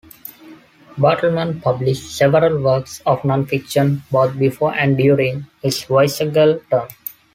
Bartleman 0.97 1.61
published 1.61 2.15
several 2.15 2.59
works 2.63 3.03
of 3.05 3.23
non-fiction, 3.23 4.01
both 4.09 4.35
before 4.39 4.73
and 4.73 4.97
during 4.97 5.45
his 5.61 5.83
viceregal 5.83 6.59
term. 6.71 6.87